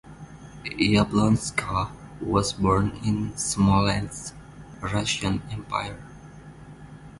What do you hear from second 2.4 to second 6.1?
born in Smolensk, Russian Empire.